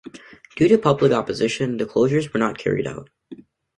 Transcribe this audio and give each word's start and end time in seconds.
Due 0.57 0.67
to 0.67 0.79
public 0.79 1.11
opposition, 1.11 1.77
the 1.77 1.85
closures 1.85 2.33
were 2.33 2.39
not 2.39 2.57
carried 2.57 2.87
out. 2.87 3.11